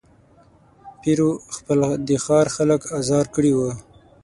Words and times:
پیرو 1.01 1.31
خپل 1.55 1.79
د 2.07 2.09
ښار 2.23 2.45
خلک 2.55 2.81
آزار 2.99 3.25
کړي 3.35 3.51
وه. 3.57 3.71